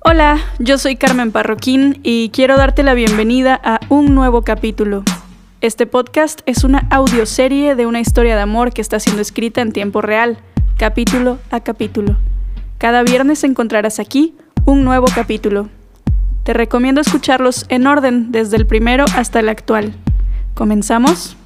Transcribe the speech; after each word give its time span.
Hola, 0.00 0.38
yo 0.60 0.78
soy 0.78 0.94
Carmen 0.94 1.32
Parroquín 1.32 1.98
y 2.04 2.30
quiero 2.30 2.56
darte 2.56 2.84
la 2.84 2.94
bienvenida 2.94 3.60
a 3.62 3.80
un 3.88 4.14
nuevo 4.14 4.42
capítulo. 4.42 5.02
Este 5.60 5.86
podcast 5.86 6.40
es 6.46 6.62
una 6.62 6.86
audioserie 6.90 7.74
de 7.74 7.84
una 7.84 7.98
historia 7.98 8.36
de 8.36 8.42
amor 8.42 8.72
que 8.72 8.80
está 8.80 9.00
siendo 9.00 9.20
escrita 9.20 9.60
en 9.60 9.72
tiempo 9.72 10.00
real, 10.00 10.38
capítulo 10.76 11.40
a 11.50 11.60
capítulo. 11.60 12.16
Cada 12.78 13.02
viernes 13.02 13.42
encontrarás 13.42 13.98
aquí 13.98 14.36
un 14.64 14.84
nuevo 14.84 15.06
capítulo. 15.12 15.68
Te 16.44 16.52
recomiendo 16.52 17.00
escucharlos 17.00 17.66
en 17.68 17.88
orden 17.88 18.30
desde 18.30 18.56
el 18.56 18.68
primero 18.68 19.04
hasta 19.16 19.40
el 19.40 19.48
actual. 19.48 19.94
¿Comenzamos? 20.54 21.36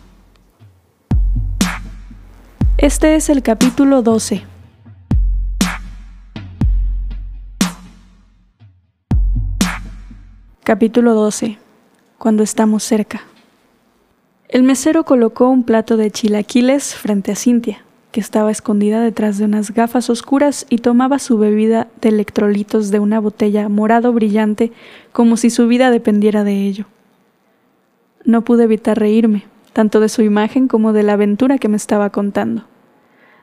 Este 2.77 3.15
es 3.15 3.31
el 3.31 3.43
capítulo 3.43 4.03
12. 4.03 4.52
Capítulo 10.73 11.13
12. 11.13 11.59
Cuando 12.17 12.43
estamos 12.43 12.83
cerca. 12.83 13.25
El 14.49 14.63
mesero 14.63 15.05
colocó 15.05 15.51
un 15.51 15.65
plato 15.65 15.99
de 15.99 16.11
chilaquiles 16.11 16.95
frente 16.95 17.31
a 17.31 17.37
Cintia, 17.37 17.85
que 18.11 18.21
estaba 18.21 18.51
escondida 18.51 19.03
detrás 19.03 19.37
de 19.37 19.45
unas 19.45 19.73
gafas 19.75 20.09
oscuras 20.09 20.65
y 20.71 20.79
tomaba 20.79 21.19
su 21.19 21.37
bebida 21.37 21.89
de 22.01 22.09
electrolitos 22.09 22.91
de 22.91 23.01
una 23.01 23.21
botella 23.21 23.69
morado 23.69 24.15
brillante 24.15 24.73
como 25.13 25.37
si 25.37 25.51
su 25.51 25.69
vida 25.69 25.91
dependiera 25.91 26.43
de 26.43 26.63
ello. 26.63 26.87
No 28.25 28.41
pude 28.41 28.65
evitar 28.65 28.99
reírme, 28.99 29.45
tanto 29.75 30.01
de 30.01 30.09
su 30.09 30.23
imagen 30.23 30.69
como 30.69 30.95
de 30.95 31.03
la 31.03 31.13
aventura 31.13 31.59
que 31.59 31.69
me 31.69 31.77
estaba 31.77 32.09
contando. 32.09 32.65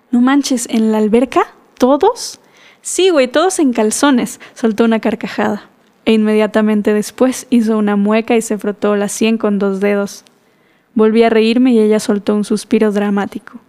No 0.10 0.20
manches, 0.20 0.68
¿en 0.72 0.92
la 0.92 0.98
alberca? 0.98 1.54
¿Todos? 1.78 2.40
Sí, 2.82 3.12
güey, 3.12 3.28
todos 3.28 3.60
en 3.60 3.72
calzones, 3.72 4.40
soltó 4.56 4.84
una 4.84 5.00
carcajada 5.00 5.69
e 6.10 6.14
inmediatamente 6.14 6.92
después 6.92 7.46
hizo 7.52 7.78
una 7.78 7.96
mueca 7.96 8.36
y 8.36 8.42
se 8.42 8.58
frotó 8.58 8.96
la 8.96 9.10
sien 9.10 9.38
con 9.38 9.60
dos 9.60 9.80
dedos. 9.80 10.26
Volví 10.96 11.22
a 11.22 11.30
reírme 11.30 11.72
y 11.72 11.78
ella 11.78 12.00
soltó 12.00 12.34
un 12.34 12.44
suspiro 12.44 12.92
dramático. 12.92 13.60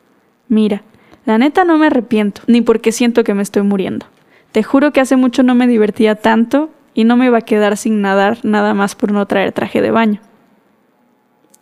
Mira, 0.48 0.80
la 1.26 1.36
neta 1.36 1.64
no 1.64 1.76
me 1.76 1.88
arrepiento, 1.88 2.40
ni 2.46 2.62
porque 2.62 2.92
siento 2.92 3.24
que 3.24 3.34
me 3.34 3.42
estoy 3.42 3.60
muriendo. 3.60 4.06
Te 4.52 4.62
juro 4.62 4.90
que 4.90 5.02
hace 5.02 5.16
mucho 5.16 5.42
no 5.42 5.54
me 5.54 5.66
divertía 5.66 6.14
tanto 6.14 6.70
y 6.94 7.04
no 7.04 7.18
me 7.18 7.26
iba 7.26 7.36
a 7.36 7.42
quedar 7.42 7.76
sin 7.76 8.00
nadar 8.00 8.38
nada 8.42 8.72
más 8.72 8.94
por 8.94 9.12
no 9.12 9.26
traer 9.26 9.52
traje 9.52 9.82
de 9.82 9.90
baño. 9.90 10.22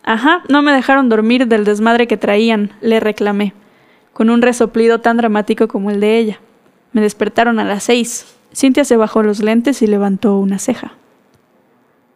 Ajá, 0.03 0.43
no 0.47 0.61
me 0.61 0.71
dejaron 0.71 1.09
dormir 1.09 1.47
del 1.47 1.65
desmadre 1.65 2.07
que 2.07 2.15
traían, 2.15 2.71
le 2.79 3.01
reclamé, 3.01 3.51
con 4.13 4.29
un 4.29 4.41
resoplido 4.41 5.01
tan 5.01 5.17
dramático 5.17 5.67
como 5.67 5.91
el 5.91 5.99
de 5.99 6.19
ella. 6.19 6.39
Me 6.93 7.01
despertaron 7.01 7.59
a 7.59 7.65
las 7.65 7.83
seis. 7.83 8.38
Cintia 8.53 8.83
se 8.83 8.97
bajó 8.97 9.23
los 9.23 9.41
lentes 9.41 9.81
y 9.81 9.87
levantó 9.87 10.37
una 10.37 10.59
ceja. 10.59 10.93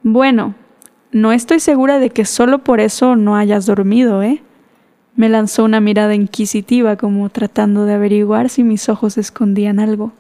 Bueno, 0.02 0.56
no 1.12 1.32
estoy 1.32 1.60
segura 1.60 2.00
de 2.00 2.10
que 2.10 2.26
solo 2.26 2.60
por 2.60 2.80
eso 2.80 3.16
no 3.16 3.36
hayas 3.36 3.66
dormido, 3.66 4.24
¿eh? 4.24 4.42
Me 5.16 5.30
lanzó 5.30 5.64
una 5.64 5.80
mirada 5.80 6.16
inquisitiva 6.16 6.98
como 6.98 7.30
tratando 7.30 7.86
de 7.86 7.94
averiguar 7.94 8.50
si 8.50 8.64
mis 8.64 8.90
ojos 8.90 9.18
escondían 9.20 9.80
algo. 9.80 10.12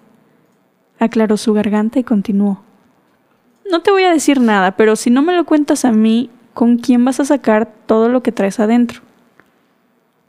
Aclaró 0.99 1.35
su 1.37 1.53
garganta 1.53 1.97
y 1.97 2.03
continuó. 2.03 2.61
No 3.71 3.81
te 3.81 3.89
voy 3.89 4.03
a 4.03 4.11
decir 4.11 4.39
nada, 4.39 4.77
pero 4.77 4.95
si 4.95 5.09
no 5.09 5.23
me 5.23 5.33
lo 5.33 5.45
cuentas 5.45 5.83
a 5.83 5.91
mí, 5.91 6.29
¿con 6.53 6.77
quién 6.77 7.03
vas 7.03 7.19
a 7.19 7.25
sacar 7.25 7.73
todo 7.87 8.07
lo 8.07 8.21
que 8.21 8.31
traes 8.31 8.59
adentro? 8.59 9.01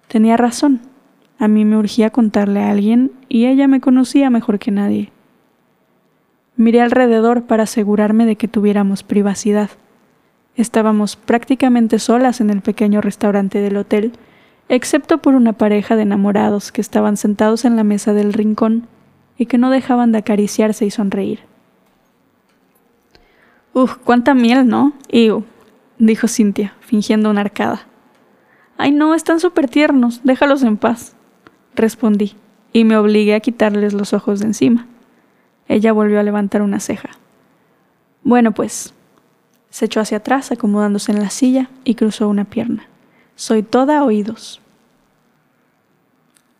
Tenía 0.08 0.38
razón. 0.38 0.80
A 1.38 1.46
mí 1.46 1.66
me 1.66 1.76
urgía 1.76 2.08
contarle 2.08 2.60
a 2.60 2.70
alguien 2.70 3.12
y 3.28 3.46
ella 3.46 3.68
me 3.68 3.82
conocía 3.82 4.30
mejor 4.30 4.58
que 4.58 4.70
nadie. 4.70 5.12
Miré 6.56 6.80
alrededor 6.80 7.44
para 7.44 7.64
asegurarme 7.64 8.26
de 8.26 8.36
que 8.36 8.46
tuviéramos 8.46 9.02
privacidad. 9.02 9.70
Estábamos 10.54 11.16
prácticamente 11.16 11.98
solas 11.98 12.40
en 12.40 12.50
el 12.50 12.60
pequeño 12.60 13.00
restaurante 13.00 13.60
del 13.60 13.76
hotel, 13.76 14.12
excepto 14.68 15.18
por 15.18 15.34
una 15.34 15.54
pareja 15.54 15.96
de 15.96 16.02
enamorados 16.02 16.70
que 16.70 16.80
estaban 16.80 17.16
sentados 17.16 17.64
en 17.64 17.74
la 17.74 17.82
mesa 17.82 18.12
del 18.12 18.32
rincón 18.32 18.86
y 19.36 19.46
que 19.46 19.58
no 19.58 19.70
dejaban 19.70 20.12
de 20.12 20.18
acariciarse 20.18 20.86
y 20.86 20.90
sonreír. 20.92 21.40
Uf, 23.72 23.96
cuánta 23.96 24.34
miel, 24.34 24.68
¿no? 24.68 24.92
Iu, 25.10 25.42
dijo 25.98 26.28
Cintia, 26.28 26.74
fingiendo 26.78 27.30
una 27.30 27.40
arcada. 27.40 27.88
Ay, 28.78 28.92
no, 28.92 29.16
están 29.16 29.40
súper 29.40 29.68
tiernos, 29.68 30.20
déjalos 30.22 30.62
en 30.62 30.76
paz, 30.76 31.16
respondí, 31.74 32.36
y 32.72 32.84
me 32.84 32.96
obligué 32.96 33.34
a 33.34 33.40
quitarles 33.40 33.92
los 33.92 34.12
ojos 34.12 34.38
de 34.38 34.46
encima. 34.46 34.86
Ella 35.68 35.92
volvió 35.92 36.20
a 36.20 36.22
levantar 36.22 36.62
una 36.62 36.80
ceja. 36.80 37.10
Bueno, 38.22 38.52
pues. 38.52 38.94
Se 39.70 39.86
echó 39.86 40.00
hacia 40.00 40.18
atrás, 40.18 40.52
acomodándose 40.52 41.12
en 41.12 41.20
la 41.20 41.30
silla, 41.30 41.68
y 41.84 41.94
cruzó 41.94 42.28
una 42.28 42.44
pierna. 42.44 42.86
Soy 43.34 43.62
toda 43.62 44.04
oídos. 44.04 44.60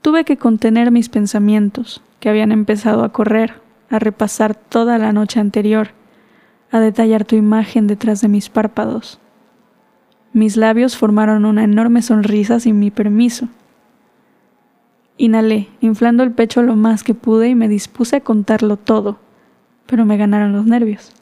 Tuve 0.03 0.25
que 0.25 0.37
contener 0.37 0.91
mis 0.91 1.09
pensamientos, 1.09 2.03
que 2.21 2.29
habían 2.29 2.51
empezado 2.51 3.05
a 3.05 3.13
correr, 3.13 3.55
a 3.89 3.99
repasar 3.99 4.55
toda 4.55 4.99
la 4.99 5.13
noche 5.13 5.39
anterior, 5.39 5.91
a 6.71 6.81
detallar 6.81 7.25
tu 7.25 7.37
imagen 7.37 7.87
detrás 7.87 8.21
de 8.21 8.29
mis 8.29 8.49
párpados. 8.49 9.21
Mis 10.33 10.57
labios 10.57 10.97
formaron 10.97 11.45
una 11.45 11.63
enorme 11.63 12.03
sonrisa 12.03 12.59
sin 12.59 12.81
mi 12.81 12.91
permiso 12.91 13.49
Inhalé, 15.17 15.69
inflando 15.81 16.23
el 16.23 16.33
pecho 16.33 16.63
lo 16.63 16.77
más 16.77 17.05
que 17.05 17.15
pude 17.15 17.49
y 17.49 17.55
me 17.55 17.69
dispuse 17.69 18.17
a 18.17 18.21
contarlo 18.21 18.77
todo, 18.77 19.19
pero 19.87 20.05
me 20.05 20.17
ganaron 20.17 20.53
los 20.53 20.67
nervios. 20.67 21.13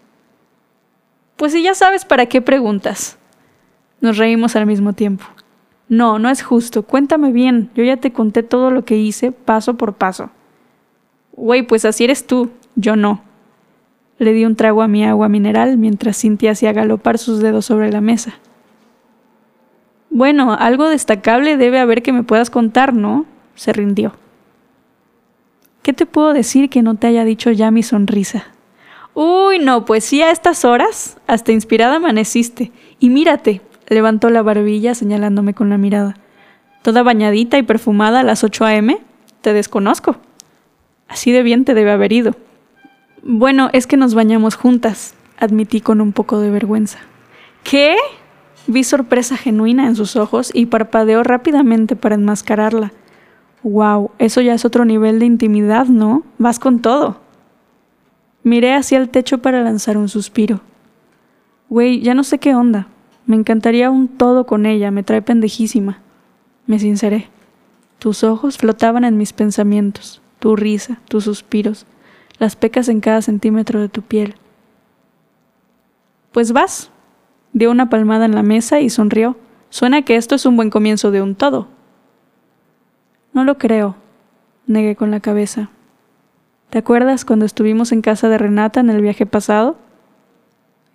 Pues 1.37 1.53
si 1.53 1.63
ya 1.63 1.75
sabes 1.75 2.05
para 2.05 2.27
qué 2.27 2.41
preguntas. 2.41 3.19
Nos 4.01 4.17
reímos 4.17 4.57
al 4.57 4.67
mismo 4.67 4.93
tiempo. 4.93 5.25
No, 5.89 6.19
no 6.19 6.31
es 6.31 6.43
justo. 6.43 6.85
Cuéntame 6.85 7.33
bien. 7.33 7.71
Yo 7.75 7.85
ya 7.85 7.99
te 7.99 8.13
conté 8.13 8.43
todo 8.43 8.71
lo 8.71 8.85
que 8.85 8.97
hice, 8.97 9.31
paso 9.31 9.75
por 9.75 9.95
paso. 9.95 10.31
Güey, 11.33 11.67
pues 11.67 11.85
así 11.85 12.05
eres 12.05 12.27
tú. 12.27 12.51
Yo 12.77 12.97
no. 12.97 13.23
Le 14.19 14.33
di 14.33 14.45
un 14.45 14.57
trago 14.57 14.83
a 14.83 14.89
mi 14.89 15.05
agua 15.05 15.29
mineral 15.29 15.79
mientras 15.79 16.19
Cintia 16.19 16.53
hacía 16.53 16.73
galopar 16.73 17.19
sus 17.19 17.41
dedos 17.41 17.67
sobre 17.67 17.93
la 17.93 18.01
mesa. 18.01 18.35
Bueno, 20.11 20.53
algo 20.53 20.89
destacable 20.89 21.57
debe 21.57 21.79
haber 21.79 22.03
que 22.03 22.13
me 22.13 22.23
puedas 22.23 22.51
contar, 22.51 22.95
¿no? 22.95 23.27
Se 23.55 23.73
rindió. 23.73 24.15
¿Qué 25.83 25.93
te 25.93 26.07
puedo 26.07 26.33
decir 26.33 26.71
que 26.71 26.83
no 26.83 26.95
te 26.95 27.09
haya 27.09 27.25
dicho 27.25 27.51
ya 27.51 27.71
mi 27.71 27.83
sonrisa? 27.83 28.45
Uy, 29.15 29.59
no, 29.59 29.85
pues 29.85 30.05
sí, 30.05 30.23
a 30.23 30.31
estas 30.31 30.65
horas, 30.65 31.19
hasta 31.27 31.53
inspirada 31.53 31.97
amaneciste. 31.97 32.73
Y 32.99 33.11
mírate, 33.11 33.61
levantó 33.89 34.31
la 34.31 34.43
barbilla 34.43 34.95
señalándome 34.95 35.55
con 35.55 35.71
la 35.71 35.79
mirada. 35.79 36.17
Toda 36.83 37.03
bañadita 37.03 37.59
y 37.59 37.63
perfumada 37.63 38.21
a 38.21 38.25
las 38.25 38.45
8 38.45 38.65
a.m. 38.65 38.99
Te 39.41 39.53
desconozco. 39.53 40.17
Así 41.09 41.33
de 41.33 41.43
bien 41.43 41.65
te 41.65 41.75
debe 41.75 41.91
haber 41.91 42.13
ido. 42.13 42.35
Bueno, 43.23 43.69
es 43.73 43.87
que 43.87 43.97
nos 43.97 44.15
bañamos 44.15 44.57
juntas, 44.57 45.15
admití 45.39 45.81
con 45.81 46.01
un 46.01 46.13
poco 46.13 46.41
de 46.41 46.51
vergüenza. 46.51 46.99
¿Qué? 47.65 47.97
Vi 48.67 48.85
sorpresa 48.85 49.37
genuina 49.37 49.87
en 49.87 49.97
sus 49.97 50.17
ojos 50.17 50.51
y 50.55 50.67
parpadeó 50.67 51.23
rápidamente 51.23 51.97
para 51.97 52.15
enmascararla. 52.15 52.93
Wow, 53.63 54.11
eso 54.19 54.41
ya 54.41 54.55
es 54.55 54.65
otro 54.65 54.85
nivel 54.85 55.19
de 55.19 55.27
intimidad, 55.27 55.87
¿no? 55.87 56.25
Vas 56.39 56.59
con 56.59 56.81
todo. 56.81 57.21
Miré 58.43 58.75
hacia 58.75 58.99
el 58.99 59.09
techo 59.09 59.39
para 59.39 59.63
lanzar 59.63 59.97
un 59.97 60.09
suspiro. 60.09 60.61
Güey, 61.69 62.01
ya 62.01 62.15
no 62.15 62.25
sé 62.25 62.39
qué 62.39 62.55
onda. 62.55 62.89
Me 63.25 63.37
encantaría 63.37 63.91
un 63.91 64.09
todo 64.09 64.47
con 64.47 64.67
ella, 64.67 64.91
me 64.91 65.05
trae 65.05 65.23
pendejísima. 65.23 66.01
Me 66.67 66.81
sinceré. 66.81 67.29
Tus 68.01 68.25
ojos 68.25 68.59
flotaban 68.59 69.05
en 69.05 69.17
mis 69.17 69.33
pensamientos, 69.33 70.21
tu 70.41 70.57
risa, 70.57 71.01
tus 71.09 71.25
suspiros, 71.25 71.87
las 72.39 72.57
pecas 72.57 72.89
en 72.89 73.01
cada 73.01 73.23
centímetro 73.23 73.81
de 73.81 73.89
tu 73.89 74.03
piel. 74.03 74.35
Pues 76.33 76.53
vas. 76.53 76.91
Dio 77.53 77.71
una 77.71 77.91
palmada 77.91 78.25
en 78.25 78.35
la 78.35 78.43
mesa 78.43 78.81
y 78.81 78.91
sonrió. 78.91 79.37
Suena 79.71 80.03
que 80.03 80.17
esto 80.17 80.35
es 80.35 80.47
un 80.47 80.57
buen 80.57 80.71
comienzo 80.71 81.13
de 81.13 81.23
un 81.23 81.37
todo. 81.37 81.69
No 83.33 83.45
lo 83.45 83.57
creo, 83.57 83.97
negué 84.67 84.95
con 84.95 85.11
la 85.11 85.21
cabeza. 85.21 85.71
¿Te 86.69 86.79
acuerdas 86.79 87.25
cuando 87.25 87.47
estuvimos 87.47 87.93
en 87.93 88.03
casa 88.03 88.29
de 88.29 88.37
Renata 88.37 88.81
en 88.81 88.91
el 88.91 89.01
viaje 89.01 89.25
pasado? 89.25 89.77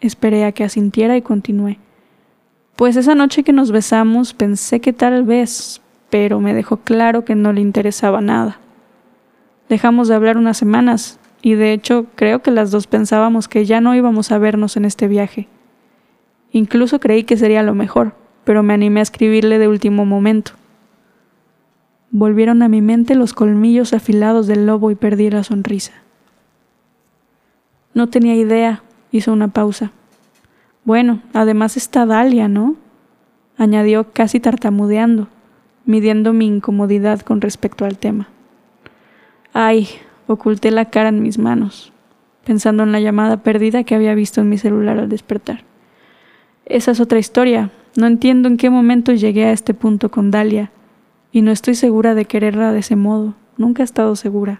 Esperé 0.01 0.45
a 0.45 0.51
que 0.51 0.63
asintiera 0.63 1.17
y 1.17 1.23
continué. 1.23 1.79
Pues 2.75 2.95
esa 2.95 3.15
noche 3.15 3.43
que 3.43 3.53
nos 3.53 3.71
besamos 3.71 4.35
pensé 4.35 4.79
que 4.81 4.93
tal 4.93 5.23
vez, 5.23 5.81
pero 6.11 6.39
me 6.39 6.53
dejó 6.53 6.77
claro 6.77 7.25
que 7.25 7.33
no 7.33 7.53
le 7.53 7.61
interesaba 7.61 8.21
nada. 8.21 8.59
Dejamos 9.67 10.07
de 10.07 10.15
hablar 10.15 10.37
unas 10.37 10.57
semanas, 10.57 11.19
y 11.41 11.55
de 11.55 11.73
hecho 11.73 12.05
creo 12.13 12.43
que 12.43 12.51
las 12.51 12.69
dos 12.69 12.85
pensábamos 12.85 13.47
que 13.47 13.65
ya 13.65 13.81
no 13.81 13.95
íbamos 13.95 14.31
a 14.31 14.37
vernos 14.37 14.77
en 14.77 14.85
este 14.85 15.07
viaje. 15.07 15.47
Incluso 16.51 16.99
creí 16.99 17.23
que 17.23 17.35
sería 17.35 17.63
lo 17.63 17.73
mejor, 17.73 18.13
pero 18.43 18.61
me 18.61 18.75
animé 18.75 18.99
a 18.99 19.03
escribirle 19.03 19.57
de 19.57 19.67
último 19.67 20.05
momento. 20.05 20.51
Volvieron 22.11 22.61
a 22.61 22.69
mi 22.69 22.81
mente 22.81 23.15
los 23.15 23.33
colmillos 23.33 23.93
afilados 23.93 24.47
del 24.47 24.65
lobo 24.65 24.91
y 24.91 24.95
perdí 24.95 25.29
la 25.29 25.43
sonrisa. 25.43 25.93
No 27.93 28.07
tenía 28.07 28.35
idea, 28.35 28.83
hizo 29.11 29.33
una 29.33 29.49
pausa. 29.49 29.91
Bueno, 30.85 31.21
además 31.33 31.77
está 31.77 32.05
Dalia, 32.05 32.47
¿no? 32.47 32.75
añadió 33.57 34.11
casi 34.13 34.39
tartamudeando, 34.39 35.27
midiendo 35.85 36.31
mi 36.33 36.45
incomodidad 36.45 37.21
con 37.21 37.41
respecto 37.41 37.85
al 37.85 37.97
tema. 37.97 38.29
Ay, 39.53 39.87
oculté 40.27 40.71
la 40.71 40.85
cara 40.85 41.09
en 41.09 41.23
mis 41.23 41.39
manos, 41.39 41.91
pensando 42.45 42.83
en 42.83 42.91
la 42.91 42.99
llamada 42.99 43.37
perdida 43.37 43.83
que 43.83 43.95
había 43.95 44.13
visto 44.13 44.41
en 44.41 44.49
mi 44.49 44.57
celular 44.57 44.99
al 44.99 45.09
despertar. 45.09 45.63
Esa 46.65 46.91
es 46.91 46.99
otra 46.99 47.19
historia. 47.19 47.71
No 47.95 48.05
entiendo 48.05 48.47
en 48.47 48.57
qué 48.57 48.69
momento 48.69 49.11
llegué 49.13 49.45
a 49.45 49.51
este 49.51 49.73
punto 49.73 50.11
con 50.11 50.29
Dalia, 50.29 50.71
y 51.37 51.43
no 51.43 51.51
estoy 51.51 51.75
segura 51.75 52.15
de 52.15 52.25
quererla 52.25 52.71
de 52.71 52.79
ese 52.79 52.95
modo. 52.95 53.35
Nunca 53.57 53.83
he 53.83 53.85
estado 53.85 54.15
segura. 54.15 54.59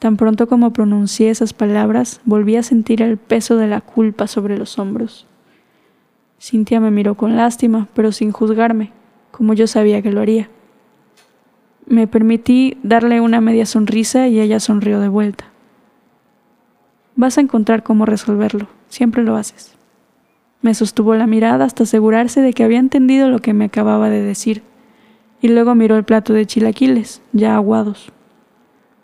Tan 0.00 0.16
pronto 0.16 0.48
como 0.48 0.72
pronuncié 0.72 1.30
esas 1.30 1.52
palabras, 1.52 2.20
volví 2.24 2.56
a 2.56 2.64
sentir 2.64 3.00
el 3.02 3.16
peso 3.16 3.56
de 3.56 3.68
la 3.68 3.80
culpa 3.80 4.26
sobre 4.26 4.58
los 4.58 4.76
hombros. 4.76 5.28
Cintia 6.40 6.80
me 6.80 6.90
miró 6.90 7.14
con 7.14 7.36
lástima, 7.36 7.86
pero 7.94 8.10
sin 8.10 8.32
juzgarme, 8.32 8.90
como 9.30 9.54
yo 9.54 9.68
sabía 9.68 10.02
que 10.02 10.10
lo 10.10 10.20
haría. 10.20 10.50
Me 11.86 12.08
permití 12.08 12.76
darle 12.82 13.20
una 13.20 13.40
media 13.40 13.66
sonrisa 13.66 14.26
y 14.26 14.40
ella 14.40 14.58
sonrió 14.58 14.98
de 14.98 15.08
vuelta. 15.08 15.44
Vas 17.14 17.38
a 17.38 17.40
encontrar 17.40 17.84
cómo 17.84 18.04
resolverlo, 18.04 18.66
siempre 18.88 19.22
lo 19.22 19.36
haces. 19.36 19.76
Me 20.60 20.74
sostuvo 20.74 21.14
la 21.14 21.28
mirada 21.28 21.66
hasta 21.66 21.84
asegurarse 21.84 22.40
de 22.40 22.52
que 22.52 22.64
había 22.64 22.80
entendido 22.80 23.28
lo 23.28 23.38
que 23.38 23.54
me 23.54 23.66
acababa 23.66 24.10
de 24.10 24.22
decir, 24.22 24.64
y 25.40 25.48
luego 25.48 25.74
miró 25.74 25.96
el 25.96 26.04
plato 26.04 26.32
de 26.32 26.46
chilaquiles, 26.46 27.22
ya 27.32 27.54
aguados. 27.54 28.12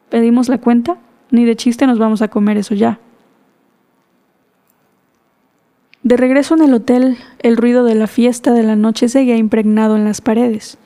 ¿Pedimos 0.09 0.49
la 0.49 0.59
cuenta? 0.59 0.99
Ni 1.31 1.45
de 1.45 1.57
chiste 1.57 1.87
nos 1.87 1.99
vamos 1.99 2.23
a 2.23 2.29
comer 2.29 2.57
eso 2.57 2.75
ya. 2.75 2.99
De 6.03 6.17
regreso 6.17 6.55
en 6.55 6.63
el 6.63 6.75
hotel, 6.75 7.17
el 7.41 7.57
ruido 7.57 7.83
de 7.85 7.95
la 7.95 8.07
fiesta 8.07 8.53
de 8.53 8.63
la 8.63 8.77
noche 8.77 9.09
seguía 9.09 9.37
impregnado 9.37 9.97
en 9.97 10.05
las 10.05 10.21
paredes, 10.21 10.77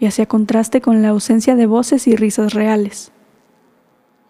y 0.00 0.06
hacía 0.06 0.26
contraste 0.26 0.80
con 0.80 1.02
la 1.02 1.10
ausencia 1.10 1.54
de 1.54 1.66
voces 1.66 2.06
y 2.08 2.16
risas 2.16 2.54
reales. 2.54 3.12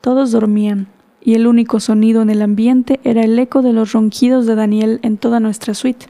Todos 0.00 0.32
dormían, 0.32 0.88
y 1.22 1.34
el 1.34 1.46
único 1.46 1.78
sonido 1.80 2.20
en 2.20 2.30
el 2.30 2.42
ambiente 2.42 3.00
era 3.04 3.22
el 3.22 3.38
eco 3.38 3.62
de 3.62 3.72
los 3.72 3.92
ronquidos 3.92 4.44
de 4.46 4.56
Daniel 4.56 4.98
en 5.02 5.18
toda 5.18 5.40
nuestra 5.40 5.72
suite. 5.72 6.06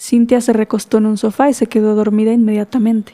Cintia 0.00 0.40
se 0.40 0.54
recostó 0.54 0.96
en 0.96 1.04
un 1.04 1.18
sofá 1.18 1.50
y 1.50 1.52
se 1.52 1.66
quedó 1.66 1.94
dormida 1.94 2.32
inmediatamente. 2.32 3.12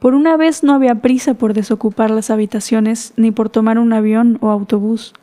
Por 0.00 0.14
una 0.14 0.36
vez 0.36 0.64
no 0.64 0.74
había 0.74 0.96
prisa 0.96 1.34
por 1.34 1.54
desocupar 1.54 2.10
las 2.10 2.30
habitaciones 2.30 3.12
ni 3.16 3.30
por 3.30 3.48
tomar 3.48 3.78
un 3.78 3.92
avión 3.92 4.38
o 4.40 4.50
autobús. 4.50 5.14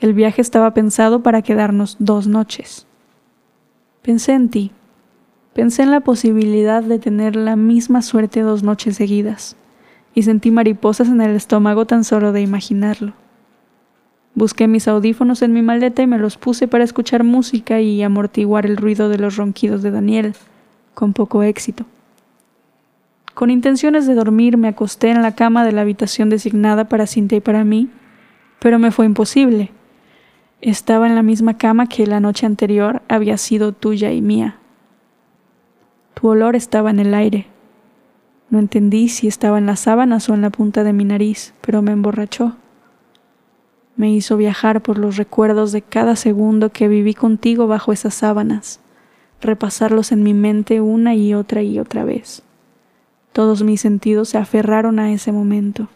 El 0.00 0.12
viaje 0.12 0.42
estaba 0.42 0.74
pensado 0.74 1.22
para 1.22 1.40
quedarnos 1.40 1.98
dos 2.00 2.26
noches. 2.26 2.88
Pensé 4.02 4.32
en 4.32 4.48
ti. 4.48 4.72
Pensé 5.54 5.84
en 5.84 5.92
la 5.92 6.00
posibilidad 6.00 6.82
de 6.82 6.98
tener 6.98 7.36
la 7.36 7.54
misma 7.54 8.02
suerte 8.02 8.40
dos 8.40 8.64
noches 8.64 8.96
seguidas, 8.96 9.56
y 10.16 10.24
sentí 10.24 10.50
mariposas 10.50 11.06
en 11.06 11.20
el 11.20 11.36
estómago 11.36 11.86
tan 11.86 12.02
solo 12.02 12.32
de 12.32 12.40
imaginarlo. 12.40 13.12
Busqué 14.40 14.68
mis 14.68 14.88
audífonos 14.88 15.42
en 15.42 15.52
mi 15.52 15.60
maleta 15.60 16.00
y 16.00 16.06
me 16.06 16.16
los 16.16 16.38
puse 16.38 16.66
para 16.66 16.82
escuchar 16.82 17.24
música 17.24 17.82
y 17.82 18.02
amortiguar 18.02 18.64
el 18.64 18.78
ruido 18.78 19.10
de 19.10 19.18
los 19.18 19.36
ronquidos 19.36 19.82
de 19.82 19.90
Daniel, 19.90 20.34
con 20.94 21.12
poco 21.12 21.42
éxito. 21.42 21.84
Con 23.34 23.50
intenciones 23.50 24.06
de 24.06 24.14
dormir 24.14 24.56
me 24.56 24.68
acosté 24.68 25.10
en 25.10 25.20
la 25.20 25.34
cama 25.34 25.62
de 25.62 25.72
la 25.72 25.82
habitación 25.82 26.30
designada 26.30 26.88
para 26.88 27.06
Cintia 27.06 27.36
y 27.36 27.42
para 27.42 27.64
mí, 27.64 27.90
pero 28.60 28.78
me 28.78 28.90
fue 28.90 29.04
imposible. 29.04 29.72
Estaba 30.62 31.06
en 31.06 31.16
la 31.16 31.22
misma 31.22 31.58
cama 31.58 31.86
que 31.86 32.06
la 32.06 32.20
noche 32.20 32.46
anterior 32.46 33.02
había 33.10 33.36
sido 33.36 33.72
tuya 33.72 34.10
y 34.10 34.22
mía. 34.22 34.56
Tu 36.14 36.26
olor 36.26 36.56
estaba 36.56 36.88
en 36.88 37.00
el 37.00 37.12
aire. 37.12 37.46
No 38.48 38.58
entendí 38.58 39.10
si 39.10 39.28
estaba 39.28 39.58
en 39.58 39.66
las 39.66 39.80
sábanas 39.80 40.30
o 40.30 40.34
en 40.34 40.40
la 40.40 40.48
punta 40.48 40.82
de 40.82 40.94
mi 40.94 41.04
nariz, 41.04 41.52
pero 41.60 41.82
me 41.82 41.92
emborrachó. 41.92 42.56
Me 44.00 44.10
hizo 44.10 44.38
viajar 44.38 44.80
por 44.80 44.96
los 44.96 45.18
recuerdos 45.18 45.72
de 45.72 45.82
cada 45.82 46.16
segundo 46.16 46.72
que 46.72 46.88
viví 46.88 47.12
contigo 47.12 47.66
bajo 47.66 47.92
esas 47.92 48.14
sábanas, 48.14 48.80
repasarlos 49.42 50.10
en 50.10 50.22
mi 50.22 50.32
mente 50.32 50.80
una 50.80 51.14
y 51.14 51.34
otra 51.34 51.60
y 51.60 51.78
otra 51.78 52.04
vez. 52.04 52.42
Todos 53.34 53.62
mis 53.62 53.82
sentidos 53.82 54.30
se 54.30 54.38
aferraron 54.38 55.00
a 55.00 55.12
ese 55.12 55.32
momento. 55.32 55.88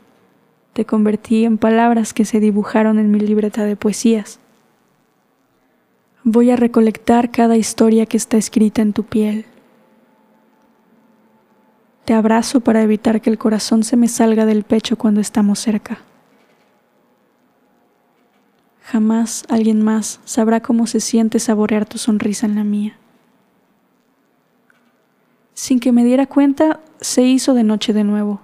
Te 0.75 0.85
convertí 0.85 1.47
en 1.47 1.57
palabras 1.57 2.13
que 2.13 2.27
se 2.27 2.41
dibujaron 2.41 2.99
en 2.99 3.11
mi 3.11 3.21
libreta 3.21 3.65
de 3.65 3.75
poesías. 3.75 4.39
Voy 6.25 6.51
a 6.51 6.57
recolectar 6.57 7.31
cada 7.31 7.57
historia 7.57 8.05
que 8.05 8.19
está 8.19 8.37
escrita 8.37 8.83
en 8.83 8.93
tu 8.93 9.05
piel. 9.05 9.47
Te 12.05 12.13
abrazo 12.13 12.61
para 12.61 12.83
evitar 12.83 13.23
que 13.23 13.31
el 13.31 13.39
corazón 13.39 13.83
se 13.83 13.97
me 13.97 14.09
salga 14.09 14.45
del 14.45 14.63
pecho 14.63 14.99
cuando 14.99 15.23
estamos 15.23 15.59
cerca. 15.59 16.01
Jamás 18.85 19.45
alguien 19.49 19.83
más 19.83 20.21
sabrá 20.27 20.61
cómo 20.61 20.87
se 20.87 21.01
siente 21.01 21.39
saborear 21.39 21.87
tu 21.87 21.97
sonrisa 21.97 22.45
en 22.45 22.55
la 22.55 22.65
mía. 22.65 22.99
Sin 25.55 25.81
que 25.81 25.91
me 25.91 26.05
diera 26.05 26.27
cuenta, 26.27 26.81
se 27.01 27.23
hizo 27.23 27.55
de 27.55 27.65
noche 27.65 27.95
de 27.95 28.05
nuevo. 28.05 28.43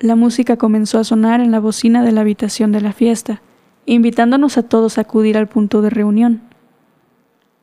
La 0.00 0.16
música 0.16 0.56
comenzó 0.56 0.98
a 0.98 1.04
sonar 1.04 1.42
en 1.42 1.50
la 1.50 1.60
bocina 1.60 2.02
de 2.02 2.12
la 2.12 2.22
habitación 2.22 2.72
de 2.72 2.80
la 2.80 2.94
fiesta, 2.94 3.42
invitándonos 3.84 4.56
a 4.56 4.62
todos 4.62 4.96
a 4.96 5.02
acudir 5.02 5.36
al 5.36 5.48
punto 5.48 5.82
de 5.82 5.90
reunión. 5.90 6.40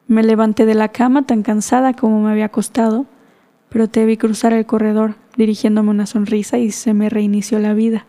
Me 0.07 0.21
levanté 0.21 0.68
de 0.68 0.75
la 0.75 0.89
cama 0.89 1.24
tan 1.24 1.42
cansada 1.42 1.94
como 1.94 2.21
me 2.21 2.31
había 2.31 2.45
acostado, 2.45 3.07
pero 3.69 3.89
te 3.89 4.06
vi 4.06 4.15
cruzar 4.15 4.53
el 4.53 4.68
corredor, 4.68 5.15
dirigiéndome 5.38 5.89
una 5.89 6.06
sonrisa 6.06 6.59
y 6.59 6.71
se 6.71 6.94
me 6.94 7.09
reinició 7.09 7.57
la 7.57 7.74
vida. 7.74 8.06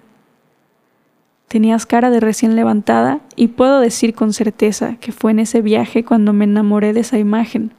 Tenías 1.50 1.84
cara 1.84 2.10
de 2.10 2.20
recién 2.20 2.54
levantada 2.54 3.18
y 3.34 3.48
puedo 3.48 3.80
decir 3.80 4.14
con 4.14 4.32
certeza 4.32 4.98
que 5.00 5.10
fue 5.10 5.32
en 5.32 5.40
ese 5.40 5.62
viaje 5.62 6.04
cuando 6.04 6.32
me 6.32 6.44
enamoré 6.44 6.92
de 6.92 7.00
esa 7.00 7.18
imagen, 7.18 7.72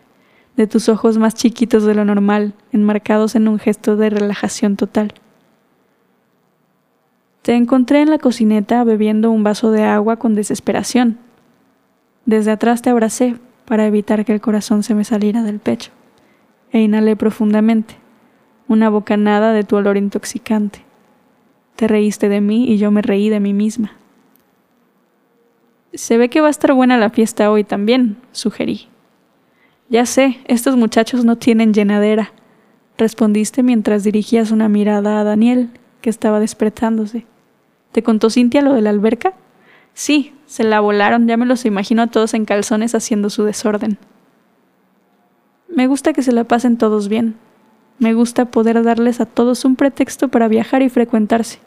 de 0.58 0.68
tus 0.68 0.90
ojos 0.90 1.18
más 1.18 1.36
chiquitos 1.36 1.86
de 1.86 1.96
lo 1.96 2.04
normal, 2.04 2.54
enmarcados 2.74 3.34
en 3.36 3.48
un 3.48 3.60
gesto 3.60 3.96
de 3.96 4.10
relajación 4.10 4.76
total. 4.76 5.14
Te 7.44 7.54
encontré 7.54 8.02
en 8.02 8.10
la 8.10 8.18
cocineta 8.18 8.84
bebiendo 8.84 9.32
un 9.32 9.42
vaso 9.42 9.72
de 9.72 9.86
agua 9.86 10.18
con 10.18 10.36
desesperación. 10.36 11.18
Desde 12.26 12.52
atrás 12.52 12.82
te 12.82 12.90
abracé 12.90 13.38
para 13.64 13.86
evitar 13.86 14.26
que 14.26 14.34
el 14.34 14.42
corazón 14.42 14.84
se 14.84 14.96
me 14.96 15.06
saliera 15.06 15.44
del 15.44 15.60
pecho, 15.60 15.92
e 16.74 16.82
inhalé 16.82 17.16
profundamente, 17.16 17.96
una 18.68 18.90
bocanada 18.90 19.54
de 19.54 19.64
tu 19.64 19.78
olor 19.78 19.96
intoxicante. 19.96 20.91
Te 21.76 21.88
reíste 21.88 22.30
de 22.30 22.42
mí 22.42 22.70
y 22.70 22.78
yo 22.78 22.92
me 22.92 23.02
reí 23.02 23.30
de 23.30 23.40
mí 23.40 23.54
misma. 23.54 23.94
Se 25.94 26.18
ve 26.18 26.30
que 26.30 26.42
va 26.42 26.48
a 26.48 26.52
estar 26.52 26.74
buena 26.74 26.98
la 26.98 27.10
fiesta 27.10 27.52
hoy 27.52 27.64
también, 27.64 28.18
sugerí. 28.32 28.88
Ya 29.90 30.06
sé, 30.06 30.40
estos 30.46 30.78
muchachos 30.78 31.26
no 31.26 31.38
tienen 31.38 31.74
llenadera, 31.74 32.32
respondiste 32.98 33.62
mientras 33.62 34.04
dirigías 34.04 34.52
una 34.52 34.70
mirada 34.70 35.20
a 35.20 35.24
Daniel, 35.24 35.70
que 36.02 36.10
estaba 36.10 36.40
despertándose. 36.40 37.26
¿Te 37.92 38.04
contó 38.04 38.30
Cintia 38.30 38.62
lo 38.62 38.74
de 38.74 38.82
la 38.82 38.90
alberca? 38.90 39.34
Sí, 39.94 40.34
se 40.46 40.64
la 40.64 40.80
volaron, 40.80 41.28
ya 41.28 41.36
me 41.36 41.46
los 41.46 41.66
imagino 41.66 42.04
a 42.04 42.08
todos 42.08 42.34
en 42.34 42.46
calzones 42.46 42.96
haciendo 42.96 43.30
su 43.30 43.44
desorden. 43.44 43.98
Me 45.68 45.88
gusta 45.88 46.14
que 46.14 46.24
se 46.24 46.32
la 46.32 46.46
pasen 46.46 46.78
todos 46.78 47.08
bien. 47.08 47.36
Me 48.02 48.16
gusta 48.16 48.46
poder 48.46 48.82
darles 48.82 49.22
a 49.22 49.28
todos 49.28 49.64
un 49.64 49.76
pretexto 49.76 50.30
para 50.30 50.48
viajar 50.48 50.82
y 50.82 50.90
frecuentarse, 50.90 51.60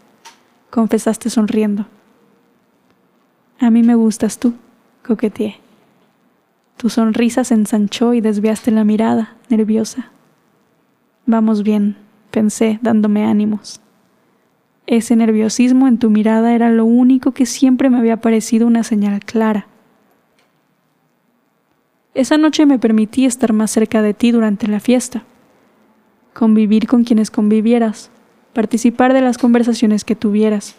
confesaste 0.68 1.30
sonriendo. 1.30 1.86
A 3.60 3.70
mí 3.70 3.84
me 3.84 3.94
gustas 3.94 4.40
tú, 4.40 4.54
coqueteé. 5.06 5.60
Tu 6.76 6.88
sonrisa 6.90 7.44
se 7.44 7.54
ensanchó 7.54 8.14
y 8.14 8.20
desviaste 8.20 8.72
la 8.72 8.82
mirada, 8.82 9.36
nerviosa. 9.48 10.10
Vamos 11.24 11.62
bien, 11.62 11.96
pensé, 12.32 12.80
dándome 12.82 13.24
ánimos. 13.24 13.80
Ese 14.88 15.14
nerviosismo 15.14 15.86
en 15.86 15.98
tu 15.98 16.10
mirada 16.10 16.52
era 16.52 16.68
lo 16.68 16.84
único 16.84 17.30
que 17.30 17.46
siempre 17.46 17.90
me 17.90 17.98
había 17.98 18.16
parecido 18.16 18.66
una 18.66 18.82
señal 18.82 19.20
clara. 19.20 19.68
Esa 22.12 22.38
noche 22.38 22.66
me 22.66 22.80
permití 22.80 23.24
estar 23.24 23.52
más 23.52 23.70
cerca 23.70 24.02
de 24.02 24.14
ti 24.14 24.32
durante 24.32 24.66
la 24.66 24.80
fiesta, 24.80 25.22
convivir 26.34 26.86
con 26.86 27.04
quienes 27.04 27.30
convivieras, 27.30 28.10
participar 28.52 29.14
de 29.14 29.22
las 29.22 29.38
conversaciones 29.38 30.04
que 30.04 30.14
tuvieras, 30.14 30.76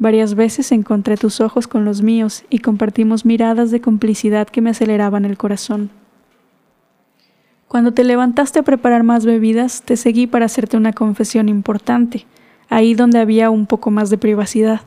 Varias 0.00 0.36
veces 0.36 0.70
encontré 0.70 1.16
tus 1.16 1.40
ojos 1.40 1.66
con 1.66 1.84
los 1.84 2.02
míos 2.02 2.44
y 2.50 2.60
compartimos 2.60 3.24
miradas 3.24 3.72
de 3.72 3.80
complicidad 3.80 4.46
que 4.46 4.60
me 4.60 4.70
aceleraban 4.70 5.24
el 5.24 5.36
corazón. 5.36 5.90
Cuando 7.66 7.92
te 7.92 8.04
levantaste 8.04 8.60
a 8.60 8.62
preparar 8.62 9.02
más 9.02 9.26
bebidas, 9.26 9.82
te 9.82 9.96
seguí 9.96 10.28
para 10.28 10.46
hacerte 10.46 10.76
una 10.76 10.92
confesión 10.92 11.48
importante, 11.48 12.26
ahí 12.68 12.94
donde 12.94 13.18
había 13.18 13.50
un 13.50 13.66
poco 13.66 13.90
más 13.90 14.08
de 14.08 14.18
privacidad. 14.18 14.82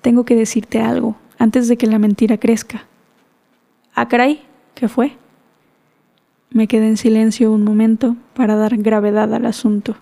tengo 0.00 0.24
que 0.24 0.36
decirte 0.36 0.80
algo 0.80 1.16
antes 1.36 1.68
de 1.68 1.76
que 1.76 1.88
la 1.88 1.98
mentira 1.98 2.38
crezca. 2.38 2.84
Ah, 3.94 4.08
¿qué 4.08 4.88
fue? 4.88 5.16
Me 6.56 6.68
quedé 6.68 6.88
en 6.88 6.96
silencio 6.96 7.52
un 7.52 7.64
momento 7.64 8.16
para 8.32 8.56
dar 8.56 8.78
gravedad 8.78 9.34
al 9.34 9.44
asunto. 9.44 9.94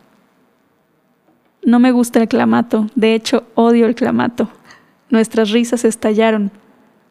No 1.64 1.80
me 1.80 1.90
gusta 1.90 2.20
el 2.20 2.28
clamato, 2.28 2.86
de 2.94 3.16
hecho 3.16 3.42
odio 3.56 3.86
el 3.86 3.96
clamato. 3.96 4.48
Nuestras 5.10 5.50
risas 5.50 5.84
estallaron, 5.84 6.52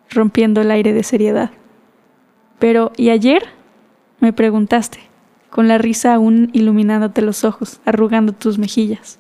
rompiendo 0.10 0.62
el 0.62 0.72
aire 0.72 0.94
de 0.94 1.04
seriedad. 1.04 1.52
Pero, 2.58 2.94
¿y 2.96 3.10
ayer? 3.10 3.44
me 4.22 4.32
preguntaste, 4.32 5.00
con 5.50 5.68
la 5.68 5.78
risa 5.78 6.14
aún 6.14 6.50
iluminándote 6.54 7.22
los 7.22 7.44
ojos, 7.44 7.82
arrugando 7.84 8.32
tus 8.32 8.58
mejillas. 8.58 9.20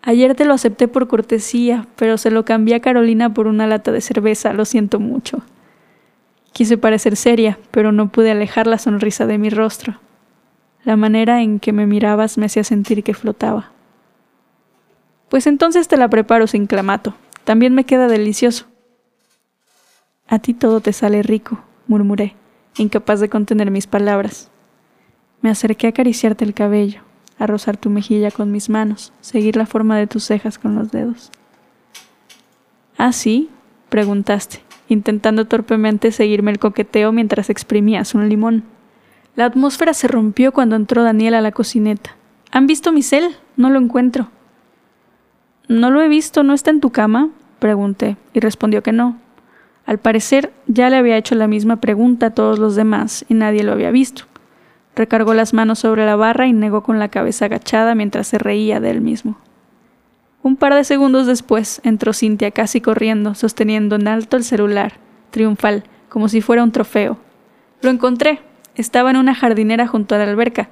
Ayer 0.00 0.36
te 0.36 0.44
lo 0.44 0.54
acepté 0.54 0.86
por 0.86 1.08
cortesía, 1.08 1.88
pero 1.96 2.18
se 2.18 2.30
lo 2.30 2.44
cambié 2.44 2.76
a 2.76 2.80
Carolina 2.80 3.34
por 3.34 3.48
una 3.48 3.66
lata 3.66 3.90
de 3.90 4.00
cerveza, 4.00 4.52
lo 4.52 4.64
siento 4.64 5.00
mucho. 5.00 5.42
Quise 6.52 6.78
parecer 6.78 7.16
seria, 7.16 7.58
pero 7.70 7.92
no 7.92 8.08
pude 8.08 8.30
alejar 8.30 8.66
la 8.66 8.78
sonrisa 8.78 9.26
de 9.26 9.38
mi 9.38 9.50
rostro. 9.50 10.00
La 10.84 10.96
manera 10.96 11.42
en 11.42 11.60
que 11.60 11.72
me 11.72 11.86
mirabas 11.86 12.38
me 12.38 12.46
hacía 12.46 12.64
sentir 12.64 13.04
que 13.04 13.14
flotaba. 13.14 13.70
Pues 15.28 15.46
entonces 15.46 15.88
te 15.88 15.96
la 15.96 16.08
preparo 16.08 16.46
sin 16.46 16.66
clamato. 16.66 17.14
También 17.44 17.74
me 17.74 17.84
queda 17.84 18.08
delicioso. 18.08 18.66
A 20.28 20.38
ti 20.38 20.54
todo 20.54 20.80
te 20.80 20.92
sale 20.92 21.22
rico, 21.22 21.60
murmuré, 21.86 22.34
incapaz 22.76 23.20
de 23.20 23.28
contener 23.28 23.70
mis 23.70 23.86
palabras. 23.86 24.50
Me 25.40 25.50
acerqué 25.50 25.86
a 25.86 25.90
acariciarte 25.90 26.44
el 26.44 26.54
cabello, 26.54 27.02
a 27.38 27.46
rozar 27.46 27.76
tu 27.76 27.90
mejilla 27.90 28.30
con 28.30 28.52
mis 28.52 28.68
manos, 28.68 29.12
seguir 29.20 29.56
la 29.56 29.66
forma 29.66 29.98
de 29.98 30.06
tus 30.06 30.24
cejas 30.24 30.58
con 30.58 30.74
los 30.74 30.90
dedos. 30.90 31.30
¿Ah, 32.96 33.12
sí? 33.12 33.50
preguntaste, 33.88 34.62
intentando 34.90 35.46
torpemente 35.46 36.12
seguirme 36.12 36.50
el 36.50 36.58
coqueteo 36.58 37.12
mientras 37.12 37.48
exprimías 37.48 38.14
un 38.14 38.28
limón. 38.28 38.64
La 39.36 39.46
atmósfera 39.46 39.94
se 39.94 40.08
rompió 40.08 40.52
cuando 40.52 40.76
entró 40.76 41.02
Daniel 41.02 41.34
a 41.34 41.40
la 41.40 41.52
cocineta. 41.52 42.16
¿Han 42.50 42.66
visto 42.66 42.92
mi 42.92 43.02
cel? 43.02 43.36
No 43.56 43.70
lo 43.70 43.78
encuentro. 43.78 44.28
No 45.68 45.90
lo 45.90 46.02
he 46.02 46.08
visto, 46.08 46.42
¿no 46.42 46.52
está 46.52 46.70
en 46.70 46.80
tu 46.80 46.90
cama? 46.90 47.30
pregunté, 47.60 48.16
y 48.34 48.40
respondió 48.40 48.82
que 48.82 48.92
no. 48.92 49.18
Al 49.86 49.98
parecer 49.98 50.52
ya 50.66 50.90
le 50.90 50.96
había 50.96 51.16
hecho 51.16 51.34
la 51.34 51.46
misma 51.46 51.76
pregunta 51.76 52.26
a 52.26 52.30
todos 52.30 52.58
los 52.58 52.74
demás 52.74 53.24
y 53.28 53.34
nadie 53.34 53.62
lo 53.62 53.72
había 53.72 53.90
visto. 53.90 54.24
Recargó 54.96 55.34
las 55.34 55.54
manos 55.54 55.78
sobre 55.78 56.04
la 56.06 56.16
barra 56.16 56.46
y 56.46 56.52
negó 56.52 56.82
con 56.82 56.98
la 56.98 57.08
cabeza 57.08 57.46
agachada 57.46 57.94
mientras 57.94 58.26
se 58.26 58.38
reía 58.38 58.80
de 58.80 58.90
él 58.90 59.00
mismo. 59.00 59.38
Un 60.42 60.56
par 60.56 60.74
de 60.74 60.84
segundos 60.84 61.26
después 61.26 61.80
entró 61.84 62.12
Cintia 62.14 62.50
casi 62.50 62.80
corriendo, 62.80 63.34
sosteniendo 63.34 63.96
en 63.96 64.08
alto 64.08 64.36
el 64.36 64.44
celular, 64.44 64.94
triunfal, 65.30 65.84
como 66.08 66.28
si 66.28 66.40
fuera 66.40 66.62
un 66.62 66.72
trofeo. 66.72 67.18
Lo 67.82 67.90
encontré. 67.90 68.40
Estaba 68.74 69.10
en 69.10 69.16
una 69.16 69.34
jardinera 69.34 69.86
junto 69.86 70.14
a 70.14 70.18
la 70.18 70.24
alberca, 70.24 70.70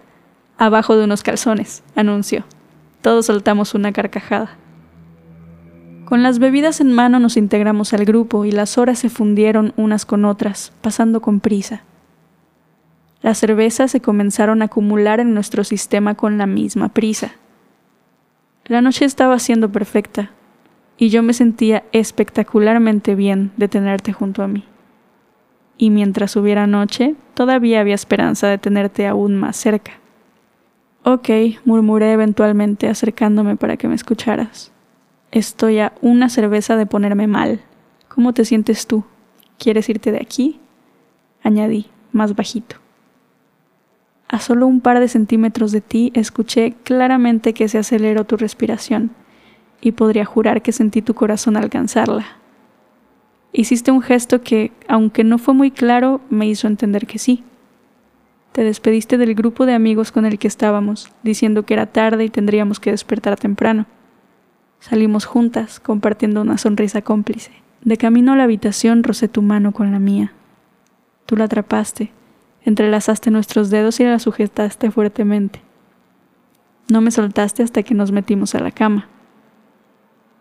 abajo 0.57 0.97
de 0.97 1.05
unos 1.05 1.23
calzones, 1.23 1.83
anunció. 1.95 2.45
Todos 3.03 3.27
soltamos 3.27 3.75
una 3.75 3.93
carcajada. 3.93 4.57
Con 6.07 6.23
las 6.23 6.39
bebidas 6.39 6.81
en 6.81 6.93
mano 6.93 7.19
nos 7.19 7.37
integramos 7.37 7.93
al 7.93 8.07
grupo 8.07 8.47
y 8.47 8.53
las 8.53 8.79
horas 8.79 8.99
se 9.01 9.11
fundieron 9.11 9.75
unas 9.77 10.07
con 10.07 10.25
otras, 10.25 10.73
pasando 10.81 11.21
con 11.21 11.41
prisa. 11.41 11.83
Las 13.21 13.39
cervezas 13.39 13.91
se 13.91 14.01
comenzaron 14.01 14.63
a 14.63 14.67
acumular 14.67 15.21
en 15.21 15.35
nuestro 15.35 15.65
sistema 15.65 16.15
con 16.15 16.39
la 16.39 16.47
misma 16.47 16.89
prisa. 16.89 17.33
La 18.69 18.83
noche 18.83 19.07
estaba 19.07 19.39
siendo 19.39 19.73
perfecta 19.73 20.31
y 20.99 21.09
yo 21.09 21.23
me 21.23 21.33
sentía 21.33 21.85
espectacularmente 21.93 23.15
bien 23.15 23.51
de 23.57 23.67
tenerte 23.67 24.13
junto 24.13 24.43
a 24.43 24.49
mí. 24.49 24.65
Y 25.79 25.89
mientras 25.89 26.37
hubiera 26.37 26.67
noche, 26.67 27.15
todavía 27.33 27.81
había 27.81 27.95
esperanza 27.95 28.47
de 28.49 28.59
tenerte 28.59 29.07
aún 29.07 29.37
más 29.37 29.57
cerca. 29.57 29.93
Ok, 31.03 31.31
murmuré 31.65 32.13
eventualmente 32.13 32.89
acercándome 32.89 33.57
para 33.57 33.79
que 33.79 33.89
me 33.89 33.95
escucharas. 33.95 34.71
Estoy 35.31 35.79
a 35.79 35.95
una 36.03 36.29
cerveza 36.29 36.77
de 36.77 36.85
ponerme 36.85 37.27
mal. 37.27 37.63
¿Cómo 38.09 38.35
te 38.35 38.45
sientes 38.45 38.87
tú? 38.87 39.05
¿Quieres 39.59 39.89
irte 39.89 40.13
de 40.13 40.19
aquí? 40.19 40.61
Añadí, 41.43 41.87
más 42.13 42.37
bajito. 42.37 42.77
A 44.29 44.41
solo 44.41 44.67
un 44.67 44.81
par 44.81 45.01
de 45.01 45.09
centímetros 45.09 45.73
de 45.73 45.81
ti 45.81 46.13
escuché 46.15 46.75
claramente 46.85 47.55
que 47.55 47.69
se 47.69 47.79
aceleró 47.79 48.25
tu 48.25 48.37
respiración, 48.37 49.11
y 49.81 49.93
podría 49.93 50.25
jurar 50.25 50.61
que 50.63 50.73
sentí 50.73 51.03
tu 51.03 51.15
corazón 51.15 51.57
alcanzarla. 51.57 52.27
Hiciste 53.53 53.91
un 53.91 54.03
gesto 54.03 54.43
que, 54.43 54.73
aunque 54.87 55.25
no 55.25 55.39
fue 55.39 55.55
muy 55.55 55.71
claro, 55.71 56.21
me 56.29 56.47
hizo 56.47 56.67
entender 56.67 57.07
que 57.07 57.19
sí. 57.19 57.43
Te 58.53 58.63
despediste 58.65 59.17
del 59.19 59.35
grupo 59.35 59.67
de 59.67 59.75
amigos 59.75 60.13
con 60.13 60.27
el 60.27 60.39
que 60.39 60.49
estábamos, 60.49 61.11
diciendo 61.23 61.65
que 61.65 61.75
era 61.75 61.87
tarde 61.87 62.25
y 62.25 62.29
tendríamos 62.29 62.81
que 62.81 62.91
despertar 62.91 63.39
temprano. 63.39 63.87
Salimos 64.81 65.25
juntas, 65.25 65.81
compartiendo 65.81 66.43
una 66.43 66.59
sonrisa 66.59 67.03
cómplice. 67.03 67.53
De 67.83 67.97
camino 67.97 68.33
a 68.33 68.37
la 68.37 68.45
habitación 68.45 69.03
rocé 69.03 69.29
tu 69.29 69.43
mano 69.43 69.73
con 69.73 69.93
la 69.93 69.99
mía. 69.99 70.33
Tú 71.25 71.37
la 71.37 71.45
atrapaste, 71.45 72.11
Entrelazaste 72.69 73.31
nuestros 73.31 73.71
dedos 73.71 73.99
y 73.99 74.05
la 74.05 74.19
sujetaste 74.19 74.91
fuertemente. 74.91 75.63
No 76.91 77.01
me 77.01 77.11
soltaste 77.11 77.63
hasta 77.63 77.83
que 77.83 77.95
nos 77.95 78.13
metimos 78.13 78.55
a 78.55 78.61
la 78.61 78.73
cama. 78.73 79.09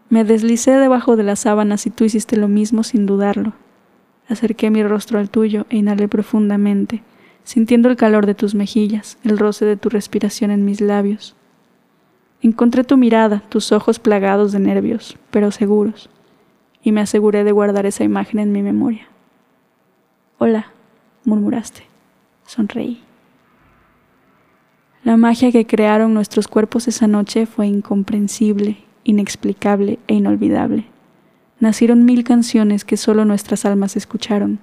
Me 0.09 0.25
deslicé 0.25 0.71
debajo 0.71 1.15
de 1.15 1.23
las 1.23 1.39
sábanas 1.39 1.85
y 1.85 1.89
tú 1.89 2.03
hiciste 2.03 2.35
lo 2.35 2.49
mismo 2.49 2.83
sin 2.83 3.05
dudarlo. 3.05 3.53
Acerqué 4.27 4.69
mi 4.69 4.83
rostro 4.83 5.19
al 5.19 5.29
tuyo 5.29 5.67
e 5.69 5.77
inhalé 5.77 6.09
profundamente, 6.09 7.01
sintiendo 7.45 7.87
el 7.87 7.95
calor 7.95 8.25
de 8.25 8.35
tus 8.35 8.55
mejillas, 8.55 9.17
el 9.23 9.37
roce 9.37 9.63
de 9.63 9.77
tu 9.77 9.87
respiración 9.87 10.51
en 10.51 10.65
mis 10.65 10.81
labios. 10.81 11.33
Encontré 12.41 12.83
tu 12.83 12.97
mirada, 12.97 13.41
tus 13.47 13.71
ojos 13.71 13.99
plagados 13.99 14.51
de 14.51 14.59
nervios, 14.59 15.17
pero 15.31 15.51
seguros, 15.51 16.09
y 16.83 16.91
me 16.91 16.99
aseguré 16.99 17.45
de 17.45 17.53
guardar 17.53 17.85
esa 17.85 18.03
imagen 18.03 18.39
en 18.41 18.51
mi 18.51 18.63
memoria. 18.63 19.07
Hola, 20.39 20.73
murmuraste. 21.23 21.87
Sonreí. 22.47 23.01
La 25.03 25.17
magia 25.17 25.51
que 25.51 25.67
crearon 25.67 26.13
nuestros 26.13 26.47
cuerpos 26.47 26.87
esa 26.87 27.05
noche 27.05 27.45
fue 27.45 27.67
incomprensible, 27.67 28.77
inexplicable 29.03 29.99
e 30.07 30.13
inolvidable. 30.15 30.85
Nacieron 31.59 32.05
mil 32.05 32.23
canciones 32.23 32.85
que 32.85 32.95
solo 32.95 33.25
nuestras 33.25 33.65
almas 33.65 33.97
escucharon. 33.97 34.59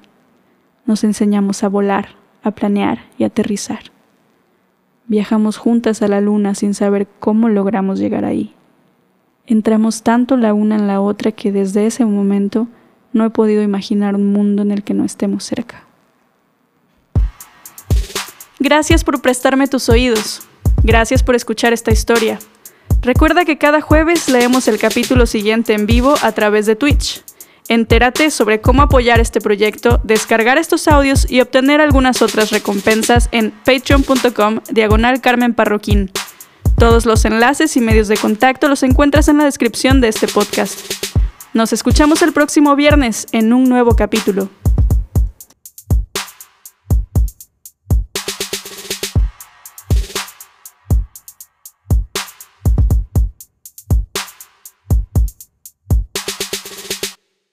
Nos 0.87 1.05
enseñamos 1.05 1.63
a 1.63 1.69
volar, 1.69 2.09
a 2.43 2.53
planear 2.53 3.01
y 3.19 3.25
aterrizar. 3.25 3.81
Viajamos 5.07 5.59
juntas 5.59 6.01
a 6.01 6.09
la 6.09 6.23
luna 6.23 6.55
sin 6.55 6.73
saber 6.73 7.07
cómo 7.21 7.51
logramos 7.51 7.99
llegar 7.99 8.25
ahí. 8.25 8.55
Entramos 9.47 10.03
tanto 10.03 10.39
la 10.39 10.55
una 10.55 10.77
en 10.77 10.87
la 10.87 11.03
otra 11.03 11.33
que 11.33 11.53
desde 11.53 11.85
ese 11.85 12.07
momento 12.07 12.67
no 13.13 13.27
he 13.27 13.31
podido 13.31 13.63
imaginar 13.63 14.15
un 14.15 14.33
mundo 14.33 14.63
en 14.63 14.71
el 14.71 14.83
que 14.85 14.95
no 14.95 15.05
estemos 15.05 15.45
cerca. 15.45 15.85
Gracias 18.65 19.05
por 19.05 19.21
prestarme 19.21 19.67
tus 19.67 19.91
oídos. 19.91 20.41
Gracias 20.83 21.23
por 21.23 21.35
escuchar 21.35 21.75
esta 21.75 21.93
historia. 21.93 22.39
Recuerda 23.03 23.45
que 23.45 23.59
cada 23.59 23.83
jueves 23.83 24.27
leemos 24.31 24.69
el 24.69 24.79
capítulo 24.79 25.27
siguiente 25.27 25.75
en 25.75 25.85
vivo 25.85 26.15
a 26.23 26.33
través 26.33 26.65
de 26.65 26.75
Twitch. 26.75 27.23
Entérate 27.69 28.31
sobre 28.31 28.63
cómo 28.63 28.81
apoyar 28.81 29.21
este 29.21 29.43
proyecto, 29.43 30.01
descargar 30.03 30.57
estos 30.57 30.89
audios 30.89 31.31
y 31.31 31.43
obtener 31.43 31.83
algunas 31.83 32.23
otras 32.23 32.53
recompensas 32.53 33.29
en 33.33 33.51
patreon.com 33.51 34.61
diagonal 34.71 35.21
Carmen 35.21 35.53
Parroquín. 35.53 36.11
Todos 36.79 37.05
los 37.05 37.27
enlaces 37.27 37.77
y 37.77 37.83
medios 37.83 38.09
de 38.09 38.17
contacto 38.17 38.69
los 38.69 38.83
encuentras 38.83 39.29
en 39.29 39.37
la 39.37 39.45
descripción 39.45 40.01
de 40.01 40.09
este 40.09 40.27
podcast. 40.27 40.91
Nos 41.53 41.75
escuchamos 41.75 42.23
el 42.23 42.33
próximo 42.33 42.75
viernes 42.77 43.27
en 43.33 43.53
un 43.53 43.65
nuevo 43.69 43.95
capítulo. 43.95 44.49